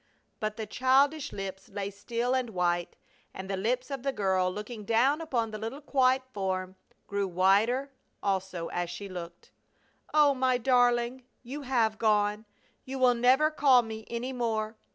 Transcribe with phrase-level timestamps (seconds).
[0.39, 2.95] But the childish lips lay still and white,
[3.35, 7.91] and the lips of the girl looking down upon the little quiet form grew whiter
[8.23, 9.51] also as she looked.
[10.11, 11.21] "Oh, my darling!
[11.43, 12.45] You have gone!
[12.83, 14.75] You will never call me any more!